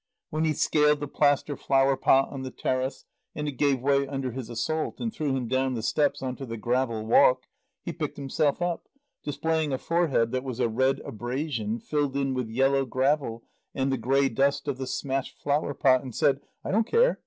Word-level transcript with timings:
When 0.31 0.45
he 0.45 0.53
scaled 0.53 0.99
the 0.99 1.07
plaster 1.07 1.55
flower 1.55 1.95
pot 1.95 2.29
on 2.31 2.41
the 2.41 2.49
terrace, 2.49 3.05
and 3.35 3.47
it 3.47 3.51
gave 3.51 3.81
way 3.81 4.07
under 4.07 4.31
his 4.31 4.49
assault 4.49 4.99
and 4.99 5.13
threw 5.13 5.35
him 5.35 5.47
down 5.47 5.75
the 5.75 5.83
steps 5.83 6.23
on 6.23 6.35
to 6.37 6.45
the 6.47 6.57
gravel 6.57 7.05
walk, 7.05 7.43
he 7.83 7.93
picked 7.93 8.17
himself 8.17 8.63
up, 8.63 8.87
displaying 9.23 9.71
a 9.71 9.77
forehead 9.77 10.31
that 10.31 10.43
was 10.43 10.59
a 10.59 10.67
red 10.67 11.01
abrasion 11.01 11.77
filled 11.79 12.17
in 12.17 12.33
with 12.33 12.49
yellow 12.49 12.83
gravel 12.83 13.43
and 13.75 13.91
the 13.91 13.97
grey 13.99 14.27
dust 14.27 14.67
of 14.67 14.79
the 14.79 14.87
smashed 14.87 15.37
flower 15.39 15.75
pot, 15.75 16.01
and 16.01 16.15
said 16.15 16.41
"I 16.63 16.71
don't 16.71 16.87
care. 16.87 17.19